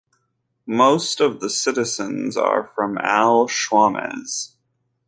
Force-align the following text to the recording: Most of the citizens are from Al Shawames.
Most 0.65 1.21
of 1.21 1.41
the 1.41 1.49
citizens 1.51 2.35
are 2.35 2.71
from 2.75 2.97
Al 2.97 3.47
Shawames. 3.47 4.55